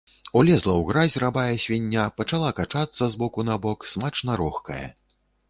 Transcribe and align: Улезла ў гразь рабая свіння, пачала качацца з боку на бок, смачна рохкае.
Улезла 0.39 0.69
ў 0.77 0.83
гразь 0.89 1.17
рабая 1.23 1.53
свіння, 1.65 2.07
пачала 2.23 2.49
качацца 2.61 3.03
з 3.17 3.21
боку 3.25 3.47
на 3.51 3.61
бок, 3.67 3.87
смачна 3.95 4.41
рохкае. 4.45 4.83